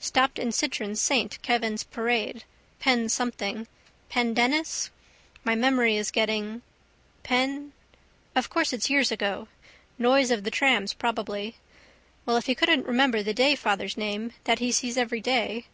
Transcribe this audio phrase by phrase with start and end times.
[0.00, 2.44] Stopped in Citron's saint Kevin's parade.
[2.78, 3.66] Pen something.
[4.10, 4.90] Pendennis?
[5.44, 6.60] My memory is getting.
[7.22, 7.72] Pen...?
[8.36, 9.48] Of course it's years ago.
[9.98, 11.56] Noise of the trams probably.
[12.26, 15.64] Well, if he couldn't remember the dayfather's name that he sees every day.